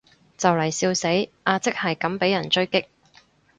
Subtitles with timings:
[0.35, 2.85] 就嚟笑死，阿即係咁被人狙擊